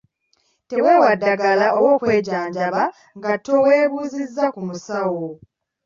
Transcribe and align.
Teweewa 0.67 1.09
ddagala 1.15 1.67
oba 1.77 1.89
okwejjanjaba 1.95 2.83
nga 3.17 3.31
teweebuuzizza 3.45 4.45
ku 4.53 4.61
musawo. 4.67 5.27